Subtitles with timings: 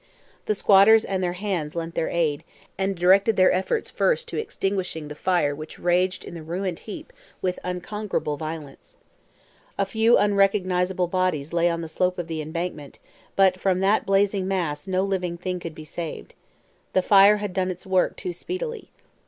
[0.45, 2.43] The squatters and their "hands" lent their aid,
[2.75, 7.13] and directed their efforts first to extinguishing the fire which raged in the ruined heap
[7.39, 8.97] with unconquerable violence.
[9.77, 12.97] A few unrecognizable bodies lay on the slope of the embankment,
[13.35, 16.33] but from that blazing mass no living thing could be saved.
[16.93, 18.89] The fire had done its work too speedily.